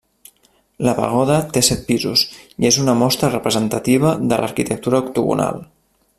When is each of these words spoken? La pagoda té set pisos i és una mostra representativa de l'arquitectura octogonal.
La 0.87 0.93
pagoda 0.99 1.35
té 1.57 1.63
set 1.67 1.83
pisos 1.89 2.23
i 2.65 2.69
és 2.71 2.81
una 2.85 2.97
mostra 3.03 3.31
representativa 3.35 4.15
de 4.33 4.41
l'arquitectura 4.43 5.05
octogonal. 5.07 5.63